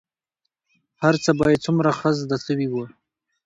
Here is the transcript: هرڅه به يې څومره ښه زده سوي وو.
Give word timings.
هرڅه 1.03 1.31
به 1.37 1.45
يې 1.51 1.57
څومره 1.65 1.89
ښه 1.99 2.09
زده 2.21 2.37
سوي 2.45 2.67
وو. 2.69 2.83